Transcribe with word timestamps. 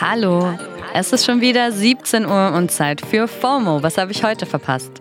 Hallo, 0.00 0.56
es 0.94 1.12
ist 1.12 1.26
schon 1.26 1.40
wieder 1.40 1.72
17 1.72 2.24
Uhr 2.24 2.52
und 2.54 2.70
Zeit 2.70 3.00
für 3.00 3.26
FOMO. 3.26 3.82
Was 3.82 3.98
habe 3.98 4.12
ich 4.12 4.22
heute 4.22 4.46
verpasst? 4.46 4.92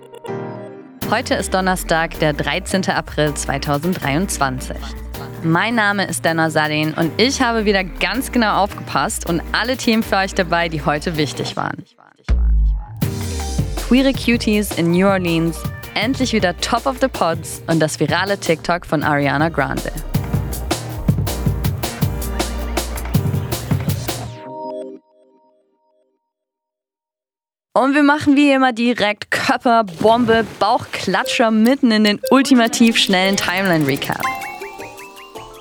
Heute 1.09 1.35
ist 1.35 1.53
Donnerstag, 1.53 2.19
der 2.19 2.33
13. 2.33 2.89
April 2.89 3.33
2023. 3.33 4.75
Mein 5.43 5.75
Name 5.75 6.05
ist 6.05 6.25
Dana 6.25 6.49
Sadin 6.49 6.93
und 6.93 7.11
ich 7.21 7.41
habe 7.41 7.65
wieder 7.65 7.83
ganz 7.83 8.31
genau 8.31 8.63
aufgepasst 8.63 9.29
und 9.29 9.41
alle 9.51 9.77
Themen 9.77 10.03
für 10.03 10.17
euch 10.17 10.33
dabei, 10.33 10.67
die 10.67 10.83
heute 10.83 11.15
wichtig 11.15 11.55
waren. 11.55 11.85
Queere 13.87 14.13
Cuties 14.13 14.71
in 14.77 14.91
New 14.91 15.07
Orleans, 15.07 15.61
endlich 15.93 16.33
wieder 16.33 16.57
Top 16.57 16.85
of 16.85 16.97
the 16.99 17.07
Pods 17.07 17.61
und 17.67 17.79
das 17.79 17.99
virale 17.99 18.37
TikTok 18.37 18.85
von 18.85 19.03
Ariana 19.03 19.49
Grande. 19.49 19.91
Und 27.77 27.93
wir 27.93 28.01
machen 28.01 28.35
wie 28.35 28.51
immer 28.51 28.73
direkt 28.73 29.29
Körper, 29.29 29.83
Bombe, 29.83 30.47
Bauchklatscher 30.59 31.51
mitten 31.51 31.91
in 31.91 32.05
den 32.05 32.19
ultimativ 32.31 32.97
schnellen 32.97 33.37
Timeline-Recap. 33.37 34.23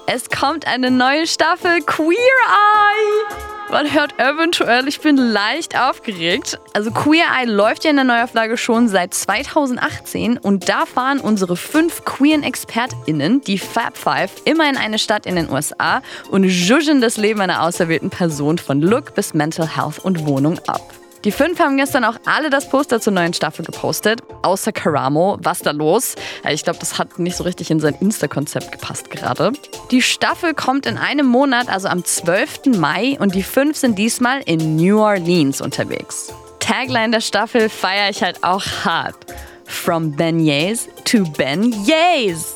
Es 0.07 0.31
kommt 0.31 0.67
eine 0.67 0.91
neue 0.91 1.27
Staffel 1.27 1.83
Queer 1.83 2.17
Eye. 2.17 3.71
Man 3.71 3.93
hört 3.93 4.19
eventuell, 4.19 4.89
ich 4.89 5.03
bin 5.03 5.19
leicht 5.19 5.79
aufgeregt. 5.79 6.59
Also 6.73 6.91
Queer 6.91 7.27
Eye 7.39 7.45
läuft 7.45 7.85
ja 7.85 7.91
in 7.91 7.97
der 7.97 8.07
Neuauflage 8.07 8.57
schon 8.57 8.89
seit 8.89 9.13
2018 9.13 10.39
und 10.39 10.71
da 10.71 10.87
fahren 10.87 11.21
unsere 11.21 11.55
fünf 11.55 12.07
queeren 12.07 12.45
ExpertInnen, 12.45 13.43
die 13.43 13.59
Fab 13.59 13.95
Five, 13.99 14.31
immer 14.47 14.71
in 14.71 14.79
eine 14.79 14.99
Stadt 14.99 15.27
in 15.27 15.37
den 15.37 15.51
USA 15.51 16.01
und 16.31 16.45
judgen 16.45 17.03
das 17.03 17.19
Leben 17.19 17.43
einer 17.43 17.63
auserwählten 17.63 18.09
Person 18.09 18.57
von 18.57 18.81
Look 18.81 19.15
bis 19.15 19.35
Mental 19.35 19.69
Health 19.69 19.99
und 19.99 20.27
Wohnung 20.27 20.59
ab. 20.67 20.95
Die 21.27 21.33
fünf 21.33 21.59
haben 21.59 21.77
gestern 21.77 22.05
auch 22.05 22.15
alle 22.25 22.51
das 22.51 22.69
Poster 22.69 23.01
zur 23.01 23.13
neuen 23.13 23.35
Staffel 23.35 23.65
gepostet, 23.65 24.23
außer 24.43 24.71
Karamo. 24.71 25.39
Was 25.41 25.59
da 25.59 25.73
los? 25.73 26.15
Ich 26.49 26.63
glaube, 26.63 26.79
das 26.79 27.01
hat 27.01 27.19
nicht 27.19 27.37
so 27.37 27.43
richtig 27.43 27.69
in 27.73 27.81
sein 27.81 27.97
Insta-Konzept 27.99 28.71
gepasst 28.71 29.11
gerade. 29.11 29.53
Die 29.91 30.03
Staffel 30.03 30.55
kommt 30.55 30.87
in 30.87 30.97
einem 30.97 31.27
Monat, 31.27 31.69
also 31.69 31.89
am 31.89 32.05
12. 32.05 32.77
Mai, 32.77 33.17
und 33.19 33.35
die 33.35 33.43
fünf 33.43 33.77
sind 33.77 33.99
diesmal 33.99 34.41
in 34.47 34.77
New 34.77 35.01
Orleans 35.01 35.61
unterwegs. 35.61 36.33
Tagline 36.61 37.11
der 37.11 37.21
Staffel 37.21 37.71
feiere 37.71 38.09
ich 38.09 38.23
halt 38.23 38.45
auch 38.45 38.65
hart. 38.85 39.17
From 39.65 40.15
Beignets 40.15 40.87
to 41.07 41.25
Ben 41.37 41.75
Yays. 41.85 42.55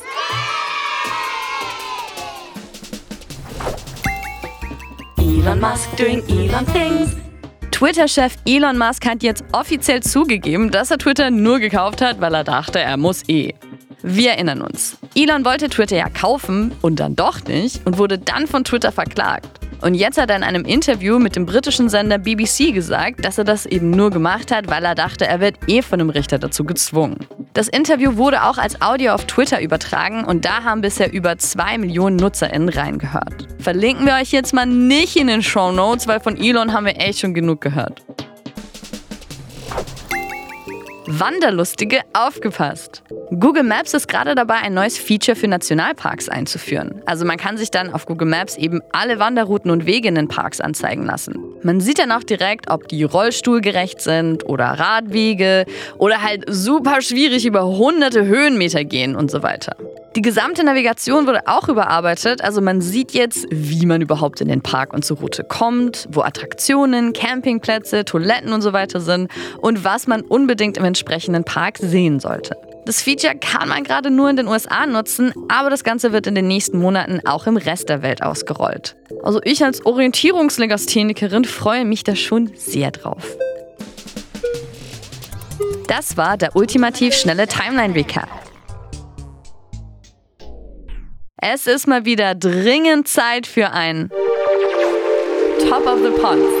Elon 5.17 5.59
Musk 5.59 5.93
doing 5.97 6.23
Elon 6.29 6.65
things. 6.67 7.20
Twitter-Chef 7.81 8.35
Elon 8.45 8.77
Musk 8.77 9.07
hat 9.07 9.23
jetzt 9.23 9.43
offiziell 9.53 10.03
zugegeben, 10.03 10.69
dass 10.69 10.91
er 10.91 10.99
Twitter 10.99 11.31
nur 11.31 11.57
gekauft 11.57 11.99
hat, 11.99 12.21
weil 12.21 12.35
er 12.35 12.43
dachte, 12.43 12.77
er 12.77 12.95
muss 12.95 13.27
eh. 13.27 13.55
Wir 14.03 14.33
erinnern 14.33 14.61
uns. 14.61 14.99
Elon 15.15 15.43
wollte 15.43 15.67
Twitter 15.67 15.97
ja 15.97 16.07
kaufen 16.07 16.73
und 16.83 16.99
dann 16.99 17.15
doch 17.15 17.43
nicht 17.45 17.83
und 17.87 17.97
wurde 17.97 18.19
dann 18.19 18.45
von 18.45 18.63
Twitter 18.63 18.91
verklagt. 18.91 19.50
Und 19.81 19.95
jetzt 19.95 20.19
hat 20.19 20.29
er 20.29 20.35
in 20.35 20.43
einem 20.43 20.63
Interview 20.63 21.17
mit 21.17 21.35
dem 21.35 21.45
britischen 21.45 21.89
Sender 21.89 22.19
BBC 22.19 22.73
gesagt, 22.73 23.25
dass 23.25 23.37
er 23.37 23.43
das 23.43 23.65
eben 23.65 23.89
nur 23.89 24.11
gemacht 24.11 24.51
hat, 24.51 24.69
weil 24.69 24.85
er 24.85 24.93
dachte, 24.93 25.25
er 25.25 25.39
wird 25.39 25.55
eh 25.67 25.81
von 25.81 25.99
einem 25.99 26.11
Richter 26.11 26.37
dazu 26.37 26.63
gezwungen. 26.63 27.17
Das 27.53 27.67
Interview 27.67 28.15
wurde 28.15 28.43
auch 28.43 28.57
als 28.57 28.81
Audio 28.81 29.13
auf 29.13 29.25
Twitter 29.25 29.59
übertragen 29.59 30.23
und 30.23 30.45
da 30.45 30.63
haben 30.63 30.81
bisher 30.81 31.11
über 31.11 31.37
zwei 31.39 31.77
Millionen 31.77 32.15
NutzerInnen 32.15 32.69
reingehört. 32.69 33.47
Verlinken 33.59 34.05
wir 34.05 34.13
euch 34.13 34.31
jetzt 34.31 34.53
mal 34.53 34.65
nicht 34.65 35.15
in 35.15 35.27
den 35.27 35.41
Show 35.41 35.71
Notes, 35.71 36.07
weil 36.07 36.19
von 36.19 36.37
Elon 36.37 36.73
haben 36.73 36.85
wir 36.85 36.97
echt 36.97 37.19
schon 37.19 37.33
genug 37.33 37.61
gehört. 37.61 38.01
Wanderlustige 41.19 41.99
aufgepasst! 42.13 43.03
Google 43.37 43.63
Maps 43.63 43.93
ist 43.93 44.07
gerade 44.07 44.33
dabei, 44.33 44.55
ein 44.55 44.73
neues 44.73 44.97
Feature 44.97 45.35
für 45.35 45.47
Nationalparks 45.47 46.29
einzuführen. 46.29 47.01
Also 47.05 47.25
man 47.25 47.35
kann 47.35 47.57
sich 47.57 47.69
dann 47.69 47.93
auf 47.93 48.05
Google 48.05 48.29
Maps 48.29 48.55
eben 48.55 48.81
alle 48.93 49.19
Wanderrouten 49.19 49.71
und 49.71 49.85
Wege 49.85 50.07
in 50.07 50.15
den 50.15 50.29
Parks 50.29 50.61
anzeigen 50.61 51.05
lassen. 51.05 51.35
Man 51.63 51.81
sieht 51.81 51.99
dann 51.99 52.13
auch 52.13 52.23
direkt, 52.23 52.69
ob 52.69 52.87
die 52.87 53.03
rollstuhlgerecht 53.03 53.99
sind 53.99 54.45
oder 54.45 54.65
Radwege 54.65 55.65
oder 55.97 56.21
halt 56.21 56.45
super 56.47 57.01
schwierig 57.01 57.45
über 57.45 57.65
hunderte 57.65 58.25
Höhenmeter 58.25 58.85
gehen 58.85 59.15
und 59.15 59.29
so 59.29 59.43
weiter. 59.43 59.75
Die 60.17 60.21
gesamte 60.21 60.65
Navigation 60.65 61.25
wurde 61.25 61.47
auch 61.47 61.69
überarbeitet, 61.69 62.43
also 62.43 62.59
man 62.59 62.81
sieht 62.81 63.13
jetzt, 63.13 63.47
wie 63.49 63.85
man 63.85 64.01
überhaupt 64.01 64.41
in 64.41 64.49
den 64.49 64.61
Park 64.61 64.93
und 64.93 65.05
zur 65.05 65.19
Route 65.19 65.45
kommt, 65.45 66.09
wo 66.11 66.19
Attraktionen, 66.19 67.13
Campingplätze, 67.13 68.03
Toiletten 68.03 68.51
und 68.51 68.61
so 68.61 68.73
weiter 68.73 68.99
sind 68.99 69.31
und 69.61 69.85
was 69.85 70.07
man 70.07 70.19
unbedingt 70.21 70.75
im 70.75 70.83
entsprechenden 71.01 71.43
Park 71.43 71.77
sehen 71.79 72.19
sollte. 72.19 72.55
Das 72.85 73.01
Feature 73.01 73.35
kann 73.35 73.69
man 73.69 73.83
gerade 73.83 74.11
nur 74.11 74.29
in 74.29 74.35
den 74.35 74.47
USA 74.47 74.85
nutzen, 74.85 75.33
aber 75.49 75.69
das 75.69 75.83
Ganze 75.83 76.11
wird 76.13 76.27
in 76.27 76.35
den 76.35 76.47
nächsten 76.47 76.79
Monaten 76.79 77.21
auch 77.25 77.47
im 77.47 77.57
Rest 77.57 77.89
der 77.89 78.01
Welt 78.01 78.21
ausgerollt. 78.21 78.95
Also 79.23 79.39
ich 79.43 79.63
als 79.63 79.85
Orientierungslegasthenikerin 79.85 81.45
freue 81.45 81.85
mich 81.85 82.03
da 82.03 82.15
schon 82.15 82.51
sehr 82.55 82.91
drauf. 82.91 83.23
Das 85.87 86.17
war 86.17 86.37
der 86.37 86.55
ultimativ 86.55 87.13
schnelle 87.13 87.47
Timeline 87.47 87.93
Recap. 87.95 88.29
Es 91.37 91.65
ist 91.65 91.87
mal 91.87 92.05
wieder 92.05 92.35
dringend 92.35 93.07
Zeit 93.07 93.47
für 93.47 93.71
ein 93.71 94.09
Top 95.67 95.85
of 95.87 95.99
the 96.03 96.21
Pods. 96.21 96.60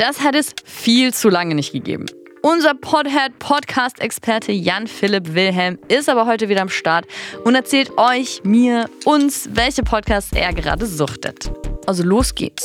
Das 0.00 0.22
hat 0.22 0.34
es 0.34 0.54
viel 0.64 1.12
zu 1.12 1.28
lange 1.28 1.54
nicht 1.54 1.74
gegeben. 1.74 2.06
Unser 2.40 2.72
Podhead 2.72 3.38
Podcast-Experte 3.38 4.50
Jan 4.50 4.86
Philipp 4.86 5.34
Wilhelm 5.34 5.78
ist 5.88 6.08
aber 6.08 6.24
heute 6.24 6.48
wieder 6.48 6.62
am 6.62 6.70
Start 6.70 7.04
und 7.44 7.54
erzählt 7.54 7.92
euch, 7.98 8.40
mir, 8.42 8.88
uns, 9.04 9.50
welche 9.52 9.82
Podcasts 9.82 10.32
er 10.32 10.54
gerade 10.54 10.86
suchtet. 10.86 11.52
Also 11.86 12.02
los 12.02 12.34
geht's. 12.34 12.64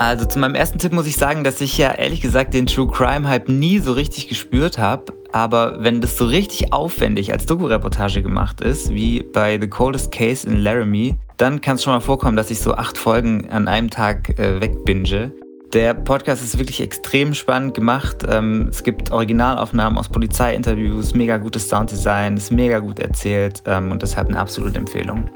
Also 0.00 0.24
zu 0.24 0.40
meinem 0.40 0.56
ersten 0.56 0.80
Tipp 0.80 0.92
muss 0.92 1.06
ich 1.06 1.16
sagen, 1.16 1.44
dass 1.44 1.60
ich 1.60 1.78
ja 1.78 1.92
ehrlich 1.92 2.20
gesagt 2.20 2.52
den 2.52 2.66
True 2.66 2.88
Crime 2.88 3.28
Hype 3.28 3.48
nie 3.48 3.78
so 3.78 3.92
richtig 3.92 4.26
gespürt 4.26 4.76
habe. 4.76 5.12
Aber 5.30 5.84
wenn 5.84 6.00
das 6.00 6.18
so 6.18 6.26
richtig 6.26 6.72
aufwendig 6.72 7.32
als 7.32 7.46
Doku-Reportage 7.46 8.24
gemacht 8.24 8.60
ist, 8.60 8.92
wie 8.92 9.22
bei 9.22 9.56
The 9.60 9.68
Coldest 9.68 10.10
Case 10.10 10.44
in 10.44 10.56
Laramie, 10.56 11.14
dann 11.36 11.60
kann 11.60 11.76
es 11.76 11.84
schon 11.84 11.92
mal 11.92 12.00
vorkommen, 12.00 12.36
dass 12.36 12.50
ich 12.50 12.58
so 12.58 12.74
acht 12.74 12.98
Folgen 12.98 13.50
an 13.50 13.68
einem 13.68 13.88
Tag 13.88 14.36
äh, 14.36 14.60
wegbinge. 14.60 15.30
Der 15.74 15.92
Podcast 15.92 16.40
ist 16.44 16.56
wirklich 16.56 16.80
extrem 16.80 17.34
spannend 17.34 17.74
gemacht. 17.74 18.18
Ähm, 18.28 18.68
es 18.70 18.84
gibt 18.84 19.10
Originalaufnahmen 19.10 19.98
aus 19.98 20.08
Polizeiinterviews, 20.08 21.14
mega 21.14 21.36
gutes 21.36 21.68
Sounddesign, 21.68 22.36
ist 22.36 22.52
mega 22.52 22.78
gut 22.78 23.00
erzählt 23.00 23.60
ähm, 23.66 23.90
und 23.90 24.00
deshalb 24.00 24.28
eine 24.28 24.38
absolute 24.38 24.78
Empfehlung. 24.78 25.28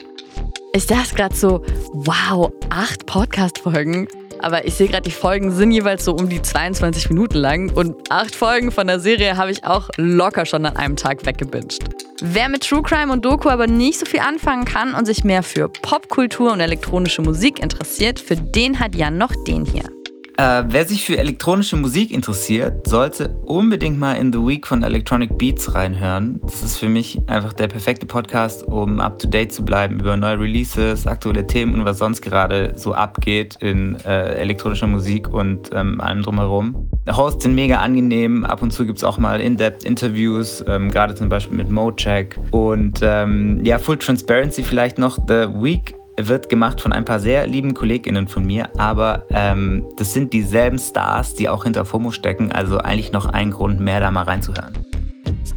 Ich 0.74 0.86
dachte 0.86 1.16
gerade 1.16 1.34
so, 1.34 1.64
wow, 1.92 2.52
acht 2.70 3.04
Podcast-Folgen. 3.06 4.06
Aber 4.38 4.64
ich 4.64 4.74
sehe 4.74 4.86
gerade, 4.86 5.02
die 5.02 5.10
Folgen 5.10 5.50
sind 5.50 5.72
jeweils 5.72 6.04
so 6.04 6.14
um 6.14 6.28
die 6.28 6.40
22 6.40 7.10
Minuten 7.10 7.38
lang 7.38 7.72
und 7.74 7.96
acht 8.08 8.36
Folgen 8.36 8.70
von 8.70 8.86
der 8.86 9.00
Serie 9.00 9.36
habe 9.36 9.50
ich 9.50 9.64
auch 9.64 9.88
locker 9.96 10.46
schon 10.46 10.64
an 10.64 10.76
einem 10.76 10.94
Tag 10.94 11.26
weggebinged. 11.26 11.80
Wer 12.20 12.48
mit 12.48 12.62
True 12.62 12.82
Crime 12.82 13.12
und 13.12 13.24
Doku 13.24 13.48
aber 13.48 13.66
nicht 13.66 13.98
so 13.98 14.06
viel 14.06 14.20
anfangen 14.20 14.64
kann 14.64 14.94
und 14.94 15.04
sich 15.06 15.24
mehr 15.24 15.42
für 15.42 15.68
Popkultur 15.68 16.52
und 16.52 16.60
elektronische 16.60 17.22
Musik 17.22 17.60
interessiert, 17.60 18.20
für 18.20 18.36
den 18.36 18.78
hat 18.78 18.94
Jan 18.94 19.18
noch 19.18 19.32
den 19.44 19.64
hier. 19.64 19.97
Äh, 20.38 20.62
wer 20.68 20.86
sich 20.86 21.04
für 21.04 21.18
elektronische 21.18 21.74
Musik 21.74 22.12
interessiert, 22.12 22.86
sollte 22.86 23.30
unbedingt 23.44 23.98
mal 23.98 24.12
in 24.12 24.32
The 24.32 24.38
Week 24.38 24.64
von 24.64 24.84
Electronic 24.84 25.36
Beats 25.36 25.74
reinhören. 25.74 26.40
Das 26.42 26.62
ist 26.62 26.76
für 26.76 26.88
mich 26.88 27.18
einfach 27.26 27.52
der 27.52 27.66
perfekte 27.66 28.06
Podcast, 28.06 28.62
um 28.62 29.00
up 29.00 29.18
to 29.18 29.26
date 29.26 29.52
zu 29.52 29.64
bleiben 29.64 29.98
über 29.98 30.16
neue 30.16 30.38
Releases, 30.38 31.08
aktuelle 31.08 31.44
Themen 31.44 31.74
und 31.74 31.84
was 31.84 31.98
sonst 31.98 32.22
gerade 32.22 32.72
so 32.76 32.94
abgeht 32.94 33.56
in 33.58 33.96
äh, 34.04 34.36
elektronischer 34.36 34.86
Musik 34.86 35.28
und 35.28 35.70
ähm, 35.72 36.00
allem 36.00 36.22
drumherum. 36.22 36.88
Hosts 37.10 37.42
sind 37.42 37.56
mega 37.56 37.78
angenehm. 37.78 38.44
Ab 38.44 38.62
und 38.62 38.72
zu 38.72 38.86
gibt 38.86 38.98
es 38.98 39.04
auch 39.04 39.18
mal 39.18 39.40
In-Depth-Interviews, 39.40 40.64
ähm, 40.68 40.88
gerade 40.88 41.16
zum 41.16 41.28
Beispiel 41.28 41.56
mit 41.56 41.68
Mocheck. 41.68 42.38
Und 42.52 43.00
ähm, 43.02 43.64
ja, 43.64 43.80
Full 43.80 43.96
Transparency 43.96 44.62
vielleicht 44.62 44.98
noch. 44.98 45.18
The 45.26 45.48
Week 45.60 45.97
wird 46.20 46.48
gemacht 46.48 46.80
von 46.80 46.92
ein 46.92 47.04
paar 47.04 47.20
sehr 47.20 47.46
lieben 47.46 47.74
KollegInnen 47.74 48.26
von 48.26 48.44
mir, 48.44 48.68
aber 48.76 49.26
ähm, 49.30 49.84
das 49.96 50.12
sind 50.12 50.32
dieselben 50.32 50.78
Stars, 50.78 51.34
die 51.34 51.48
auch 51.48 51.64
hinter 51.64 51.84
FOMO 51.84 52.10
stecken, 52.10 52.50
also 52.50 52.78
eigentlich 52.78 53.12
noch 53.12 53.26
ein 53.26 53.52
Grund 53.52 53.80
mehr, 53.80 54.00
da 54.00 54.10
mal 54.10 54.24
reinzuhören. 54.24 54.72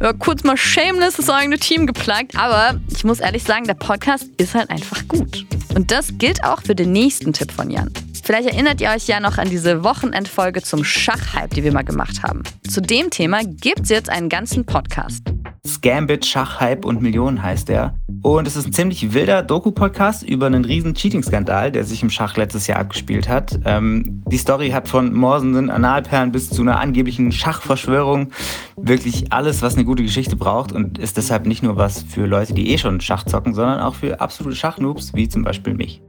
Ja, 0.00 0.12
kurz 0.12 0.42
mal 0.44 0.56
shameless 0.56 1.16
das 1.16 1.30
eigene 1.30 1.58
Team 1.58 1.86
geplagt, 1.86 2.36
aber 2.36 2.80
ich 2.90 3.04
muss 3.04 3.20
ehrlich 3.20 3.44
sagen, 3.44 3.66
der 3.66 3.74
Podcast 3.74 4.28
ist 4.36 4.54
halt 4.54 4.70
einfach 4.70 5.06
gut. 5.08 5.46
Und 5.74 5.90
das 5.90 6.18
gilt 6.18 6.44
auch 6.44 6.62
für 6.62 6.74
den 6.74 6.92
nächsten 6.92 7.32
Tipp 7.32 7.52
von 7.52 7.70
Jan. 7.70 7.90
Vielleicht 8.24 8.48
erinnert 8.48 8.80
ihr 8.80 8.90
euch 8.90 9.08
ja 9.08 9.20
noch 9.20 9.38
an 9.38 9.48
diese 9.48 9.82
Wochenendfolge 9.82 10.62
zum 10.62 10.84
Schachhype, 10.84 11.54
die 11.54 11.64
wir 11.64 11.72
mal 11.72 11.82
gemacht 11.82 12.22
haben. 12.22 12.42
Zu 12.68 12.80
dem 12.80 13.10
Thema 13.10 13.40
gibt 13.44 13.80
es 13.80 13.88
jetzt 13.88 14.10
einen 14.10 14.28
ganzen 14.28 14.64
Podcast. 14.64 15.31
Scambit, 15.64 16.26
Schachhype 16.26 16.86
und 16.88 17.02
Millionen 17.02 17.40
heißt 17.40 17.70
er. 17.70 17.94
Und 18.22 18.48
es 18.48 18.56
ist 18.56 18.66
ein 18.66 18.72
ziemlich 18.72 19.14
wilder 19.14 19.44
Doku-Podcast 19.44 20.24
über 20.24 20.46
einen 20.46 20.64
riesen 20.64 20.94
Cheating-Skandal, 20.94 21.70
der 21.70 21.84
sich 21.84 22.02
im 22.02 22.10
Schach 22.10 22.36
letztes 22.36 22.66
Jahr 22.66 22.80
abgespielt 22.80 23.28
hat. 23.28 23.60
Ähm, 23.64 24.24
die 24.26 24.38
Story 24.38 24.70
hat 24.70 24.88
von 24.88 25.14
morsenden 25.14 25.70
Analperlen 25.70 26.32
bis 26.32 26.50
zu 26.50 26.62
einer 26.62 26.80
angeblichen 26.80 27.30
Schachverschwörung 27.30 28.32
wirklich 28.76 29.32
alles, 29.32 29.62
was 29.62 29.76
eine 29.76 29.84
gute 29.84 30.02
Geschichte 30.02 30.34
braucht 30.34 30.72
und 30.72 30.98
ist 30.98 31.16
deshalb 31.16 31.46
nicht 31.46 31.62
nur 31.62 31.76
was 31.76 32.02
für 32.02 32.26
Leute, 32.26 32.54
die 32.54 32.72
eh 32.72 32.78
schon 32.78 33.00
Schach 33.00 33.24
zocken, 33.24 33.54
sondern 33.54 33.78
auch 33.78 33.94
für 33.94 34.20
absolute 34.20 34.56
Schachnoobs, 34.56 35.14
wie 35.14 35.28
zum 35.28 35.42
Beispiel 35.42 35.74
mich. 35.74 36.02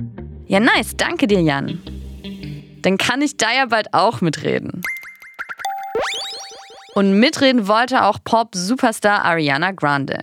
Ja, 0.47 0.59
nice. 0.59 0.97
Danke 0.97 1.27
dir, 1.27 1.41
Jan. 1.41 1.79
Dann 2.81 2.97
kann 2.97 3.21
ich 3.21 3.38
da 3.38 3.47
ja 3.55 3.67
bald 3.67 3.94
auch 3.94 4.21
mitreden. 4.21 4.81
Und 6.93 7.19
mitreden 7.19 7.67
wollte 7.67 8.03
auch 8.05 8.19
Pop-Superstar 8.23 9.25
Ariana 9.25 9.71
Grande. 9.71 10.19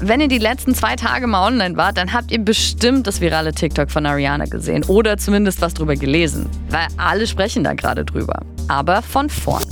Wenn 0.00 0.20
ihr 0.20 0.28
die 0.28 0.38
letzten 0.38 0.74
zwei 0.74 0.96
Tage 0.96 1.26
mal 1.26 1.46
online 1.46 1.76
wart, 1.76 1.96
dann 1.96 2.12
habt 2.12 2.30
ihr 2.32 2.38
bestimmt 2.38 3.06
das 3.06 3.20
virale 3.20 3.52
TikTok 3.52 3.90
von 3.90 4.06
Ariana 4.06 4.46
gesehen 4.46 4.84
oder 4.84 5.16
zumindest 5.16 5.60
was 5.60 5.74
drüber 5.74 5.94
gelesen, 5.94 6.48
weil 6.70 6.86
alle 6.96 7.26
sprechen 7.26 7.62
da 7.62 7.74
gerade 7.74 8.04
drüber. 8.04 8.42
Aber 8.68 9.02
von 9.02 9.28
vorn. 9.28 9.62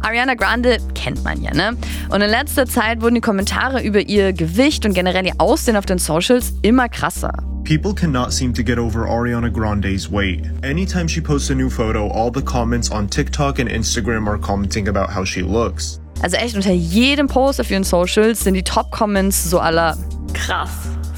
Ariana 0.00 0.34
Grande 0.34 0.78
kennt 0.94 1.24
man 1.24 1.42
ja, 1.42 1.52
ne? 1.52 1.76
Und 2.08 2.22
in 2.22 2.30
letzter 2.30 2.66
Zeit 2.66 3.02
wurden 3.02 3.16
die 3.16 3.20
Kommentare 3.20 3.82
über 3.82 4.00
ihr 4.00 4.32
Gewicht 4.32 4.86
und 4.86 4.94
generell 4.94 5.26
ihr 5.26 5.34
Aussehen 5.38 5.76
auf 5.76 5.84
den 5.84 5.98
Socials 5.98 6.54
immer 6.62 6.88
krasser. 6.88 7.32
People 7.70 7.94
cannot 7.94 8.32
seem 8.32 8.52
to 8.54 8.64
get 8.64 8.80
over 8.80 9.06
Ariana 9.06 9.48
Grande's 9.48 10.10
weight. 10.10 10.44
Anytime 10.64 11.06
she 11.06 11.20
posts 11.20 11.50
a 11.50 11.54
new 11.54 11.70
photo, 11.70 12.08
all 12.08 12.28
the 12.28 12.42
comments 12.42 12.90
on 12.90 13.06
TikTok 13.06 13.60
and 13.60 13.70
Instagram 13.70 14.26
are 14.26 14.38
commenting 14.38 14.88
about 14.88 15.08
how 15.08 15.24
she 15.24 15.40
looks. 15.40 16.00
Also 16.20 16.36
echt, 16.36 16.56
unter 16.56 16.72
jedem 16.72 17.28
Post 17.28 17.60
auf 17.60 17.70
ihren 17.70 17.84
Socials 17.84 18.42
sind 18.42 18.54
die 18.54 18.64
Top-Comments 18.64 19.48
so 19.48 19.60
aller 19.60 19.96
Krass, 20.34 20.72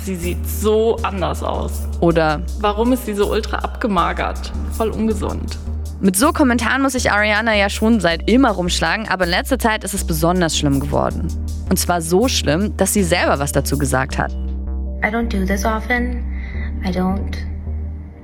sie 0.04 0.14
sieht 0.14 0.46
so 0.46 0.96
anders 0.96 1.43
aus. 1.43 1.88
oder 2.00 2.43
Warum 2.60 2.93
ist 2.93 3.06
sie 3.06 3.14
so 3.14 3.32
ultra 3.32 3.60
abgemagert? 3.60 4.52
Voll 4.72 4.90
ungesund. 4.90 5.56
Mit 6.02 6.16
so 6.16 6.34
Kommentaren 6.34 6.82
muss 6.82 6.93
sich 6.93 7.10
Ariana 7.10 7.56
ja 7.56 7.70
schon 7.70 7.98
seit 7.98 8.28
immer 8.28 8.50
rumschlagen, 8.50 9.08
aber 9.08 9.25
in 9.25 9.31
letzter 9.31 9.58
Zeit 9.58 9.84
ist 9.84 9.94
es 9.94 10.06
besonders 10.06 10.58
schlimm 10.58 10.81
geworden. 10.81 11.28
Und 11.70 11.78
zwar 11.78 12.02
so 12.02 12.28
schlimm, 12.28 12.76
dass 12.76 12.93
sie 12.93 13.05
selber 13.05 13.38
was 13.38 13.52
dazu 13.52 13.78
gesagt 13.78 14.19
hat. 14.19 14.32
I 15.02 15.06
don't 15.06 15.31
do 15.31 15.46
this 15.46 15.64
often. 15.64 16.31
I 16.84 16.90
don't 16.90 17.37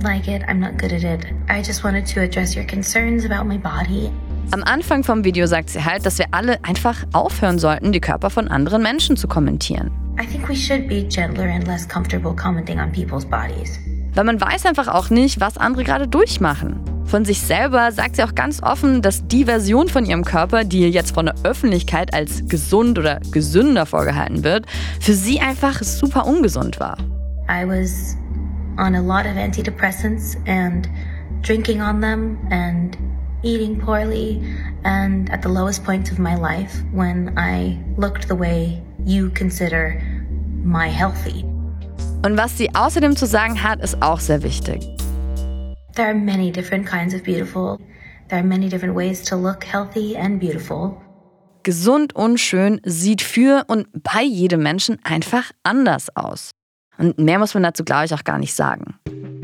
like 0.03 0.29
it. 0.29 0.43
I'm 0.49 0.59
not 0.59 0.79
good 0.79 0.93
at 0.93 1.05
it. 1.05 1.27
I 1.49 1.63
just 1.63 1.85
wanted 1.85 2.07
to 2.07 2.21
address 2.21 2.57
your 2.57 2.67
concerns 2.67 3.25
about 3.25 3.47
my 3.47 3.57
body. 3.57 4.11
Am 4.51 4.65
Anfang 4.65 5.05
vom 5.05 5.25
Video 5.25 5.47
sagt 5.47 5.71
sie 5.71 5.85
halt, 5.85 6.07
dass 6.07 6.19
wir 6.19 6.27
alle 6.31 6.63
einfach 6.65 7.05
aufhören 7.13 7.59
sollten, 7.59 7.93
die 7.93 8.01
Körper 8.01 8.31
von 8.31 8.49
anderen 8.49 8.83
Menschen 8.83 9.17
zu 9.17 9.29
kommentieren. 9.29 9.91
I 10.21 10.27
think 10.27 10.49
we 10.49 10.57
should 10.57 10.89
be 10.89 11.05
gentler 11.05 11.45
and 11.45 11.67
less 11.67 11.87
comfortable 11.87 12.35
commenting 12.35 12.81
on 12.81 12.91
people's 12.91 13.25
bodies. 13.25 13.79
Weil 14.15 14.25
man 14.25 14.41
weiß 14.41 14.67
einfach 14.67 14.89
auch 14.89 15.11
nicht, 15.11 15.41
was 15.41 15.59
andere 15.59 15.85
gerade 15.85 16.09
durchmachen. 16.09 16.81
Von 17.05 17.25
sich 17.25 17.41
selber 17.41 17.93
sagt 17.93 18.17
sie 18.17 18.25
auch 18.25 18.35
ganz 18.35 18.63
offen, 18.63 19.01
dass 19.01 19.27
die 19.27 19.45
Version 19.45 19.89
von 19.89 20.05
ihrem 20.05 20.25
Körper, 20.25 20.65
die 20.65 20.81
ihr 20.81 20.91
jetzt 20.91 21.15
von 21.15 21.27
der 21.27 21.37
Öffentlichkeit 21.45 22.13
als 22.13 22.47
gesund 22.49 22.99
oder 22.99 23.21
gesünder 23.31 23.87
vorgehalten 23.87 24.45
wird, 24.45 24.67
für 25.01 25.15
sie 25.15 25.41
einfach 25.41 25.83
super 25.83 26.27
ungesund 26.27 26.81
war. 26.81 26.99
I 27.49 27.65
was 27.65 28.18
on 28.79 28.95
a 28.95 29.03
lot 29.03 29.27
of 29.27 29.37
antidepressants 29.37 30.37
and 30.47 30.89
drinking 31.43 31.83
on 31.83 32.01
them 32.01 32.39
and 32.51 32.97
eating 33.43 33.79
poorly 33.81 34.43
and 34.85 35.31
at 35.31 35.43
the 35.43 35.49
lowest 35.49 35.85
point 35.85 36.11
of 36.11 36.19
my 36.19 36.35
life 36.35 36.83
when 36.93 37.37
I 37.37 37.79
looked 37.97 38.29
the 38.29 38.35
way 38.35 38.83
you 39.05 39.31
consider 39.31 40.01
my 40.65 40.89
healthy. 40.89 41.45
Und 42.25 42.37
was 42.37 42.57
sie 42.57 42.75
außerdem 42.75 43.17
zu 43.17 43.27
sagen 43.27 43.63
hat, 43.63 43.81
ist 43.81 44.03
auch 44.03 44.21
sehr 44.21 44.43
wichtig. 44.43 44.83
There 45.95 46.09
are 46.09 46.15
many 46.15 46.51
different 46.51 46.87
kinds 46.87 47.15
of 47.15 47.23
beautiful. 47.23 47.79
There 48.29 48.41
are 48.41 48.47
many 48.47 48.69
different 48.69 48.95
ways 48.95 49.23
to 49.25 49.37
look 49.37 49.65
healthy 49.65 50.17
and 50.17 50.41
beautiful. 50.41 50.97
Gesund 51.63 52.15
und 52.15 52.39
schön 52.39 52.81
sieht 52.85 53.23
für 53.23 53.65
und 53.69 53.87
bei 53.93 54.23
jedem 54.23 54.63
Menschen 54.63 54.99
einfach 55.03 55.51
anders 55.63 56.09
aus. 56.15 56.51
Und 56.99 57.19
mehr 57.19 57.39
muss 57.39 57.55
man 57.55 57.63
dazu, 57.63 57.85
glaube 57.85 58.05
ich, 58.05 58.15
auch 58.15 58.25
gar 58.25 58.39
nicht 58.39 58.55
sagen. 58.55 58.95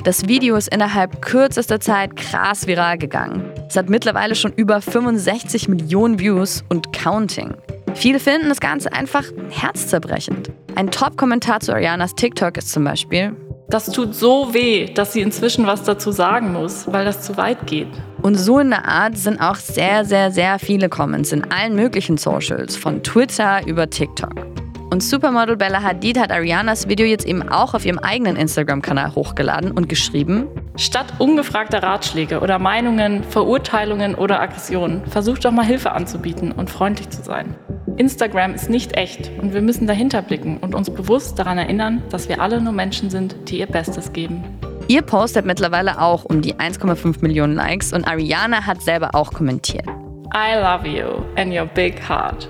Das 0.05 0.29
Video 0.29 0.57
ist 0.57 0.69
innerhalb 0.69 1.23
kürzester 1.23 1.81
Zeit 1.81 2.15
krass 2.17 2.67
viral 2.67 2.99
gegangen. 2.99 3.43
Es 3.69 3.77
hat 3.77 3.89
mittlerweile 3.89 4.35
schon 4.35 4.53
über 4.53 4.83
65 4.83 5.69
Millionen 5.69 6.19
Views 6.19 6.63
und 6.69 6.93
counting. 6.93 7.55
Viele 7.95 8.19
finden 8.19 8.51
das 8.51 8.61
Ganze 8.61 8.93
einfach 8.93 9.25
herzzerbrechend. 9.49 10.51
Ein 10.75 10.91
Top-Kommentar 10.91 11.61
zu 11.61 11.73
Arianas 11.73 12.15
TikTok 12.15 12.59
ist 12.59 12.71
zum 12.71 12.85
Beispiel, 12.85 13.35
Das 13.71 13.87
tut 13.87 14.15
so 14.15 14.53
weh, 14.53 14.93
dass 14.93 15.15
sie 15.15 15.23
inzwischen 15.23 15.67
was 15.67 15.85
dazu 15.85 16.13
sagen 16.13 16.53
muss, 16.53 16.93
weil 16.93 17.07
das 17.07 17.23
zu 17.23 17.37
weit 17.39 17.67
geht. 17.67 17.89
Und 18.21 18.35
so 18.35 18.59
in 18.59 18.71
der 18.71 18.87
Art 18.87 19.17
sind 19.17 19.41
auch 19.41 19.57
sehr, 19.57 20.05
sehr, 20.05 20.31
sehr 20.31 20.59
viele 20.59 20.89
Comments 20.89 21.33
in 21.33 21.51
allen 21.51 21.77
möglichen 21.77 22.19
Socials, 22.19 22.77
von 22.77 23.03
Twitter 23.03 23.67
über 23.67 23.89
TikTok. 23.89 24.54
Und 24.95 25.03
Supermodel 25.03 25.57
Bella 25.57 25.83
Hadid 25.83 26.21
hat 26.21 26.31
Arianas 26.31 26.87
Video 26.87 27.05
jetzt 27.05 27.27
eben 27.27 27.43
auch 27.49 27.75
auf 27.75 27.85
ihrem 27.85 27.99
eigenen 27.99 28.37
Instagram-Kanal 28.37 29.17
hochgeladen 29.17 29.73
und 29.73 29.89
geschrieben, 29.89 30.47
Statt 30.77 31.15
ungefragter 31.19 31.83
Ratschläge 31.83 32.39
oder 32.39 32.61
Meinungen, 32.61 33.25
Verurteilungen 33.25 34.15
oder 34.15 34.41
Aggressionen, 34.41 35.05
versucht 35.07 35.45
doch 35.45 35.51
mal 35.51 35.65
Hilfe 35.65 35.91
anzubieten 35.91 36.53
und 36.53 36.71
freundlich 36.71 37.11
zu 37.11 37.25
sein. 37.25 37.57
Instagram 37.97 38.55
ist 38.55 38.71
nicht 38.71 38.97
echt 38.97 39.33
und 39.43 39.53
wir 39.53 39.63
müssen 39.63 39.89
dahinter 39.89 40.23
blicken 40.23 40.59
und 40.59 40.77
uns 40.77 40.89
bewusst 40.91 41.41
daran 41.41 41.59
erinnern, 41.59 42.01
dass 42.11 42.29
wir 42.29 42.41
alle 42.41 42.61
nur 42.61 42.73
Menschen 42.73 43.11
sind, 43.11 43.35
die 43.49 43.59
ihr 43.59 43.67
Bestes 43.67 44.13
geben. 44.13 44.45
ihr 44.87 45.03
Post 45.03 45.37
hat 45.37 45.45
mittlerweile 45.45 46.01
auch 46.01 46.25
um 46.25 46.41
die 46.41 46.55
1,5 46.55 47.17
Millionen 47.21 47.57
Likes 47.57 47.93
und 47.93 48.07
Ariana 48.07 48.65
hat 48.65 48.81
selber 48.81 49.11
auch 49.15 49.33
kommentiert. 49.33 49.89
I 50.33 50.55
love 50.55 50.87
you 50.87 51.25
and 51.35 51.53
your 51.53 51.67
big 51.67 52.01
heart. 52.09 52.49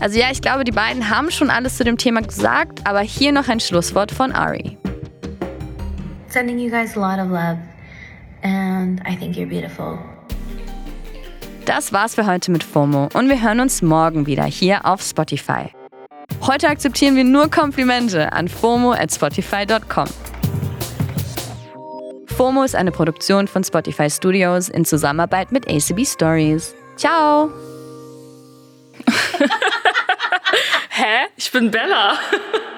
Also 0.00 0.18
ja, 0.18 0.26
ich 0.30 0.40
glaube, 0.40 0.64
die 0.64 0.72
beiden 0.72 1.10
haben 1.10 1.30
schon 1.30 1.50
alles 1.50 1.76
zu 1.76 1.84
dem 1.84 1.98
Thema 1.98 2.22
gesagt, 2.22 2.86
aber 2.86 3.00
hier 3.00 3.32
noch 3.32 3.48
ein 3.48 3.60
Schlusswort 3.60 4.12
von 4.12 4.32
Ari. 4.32 4.78
Sending 6.28 6.58
you 6.58 6.70
guys 6.70 6.96
a 6.96 7.00
lot 7.00 7.18
of 7.18 7.30
love, 7.30 7.58
and 8.42 9.00
I 9.08 9.16
think 9.16 9.36
you're 9.36 9.48
beautiful. 9.48 9.98
Das 11.64 11.92
war's 11.92 12.14
für 12.14 12.26
heute 12.26 12.50
mit 12.50 12.62
FOMO 12.62 13.08
und 13.12 13.28
wir 13.28 13.42
hören 13.42 13.60
uns 13.60 13.82
morgen 13.82 14.26
wieder 14.26 14.44
hier 14.44 14.86
auf 14.86 15.02
Spotify. 15.02 15.70
Heute 16.42 16.68
akzeptieren 16.68 17.16
wir 17.16 17.24
nur 17.24 17.50
Komplimente 17.50 18.32
an 18.32 18.48
FOMO 18.48 18.92
at 18.92 19.12
Spotify.com. 19.12 20.06
FOMO 22.26 22.62
ist 22.62 22.76
eine 22.76 22.92
Produktion 22.92 23.48
von 23.48 23.64
Spotify 23.64 24.08
Studios 24.08 24.68
in 24.68 24.84
Zusammenarbeit 24.84 25.50
mit 25.50 25.68
ACB 25.68 26.06
Stories. 26.06 26.74
Ciao! 26.96 27.50
Hä? 30.98 31.28
Ich 31.36 31.52
bin 31.52 31.70
Bella. 31.70 32.18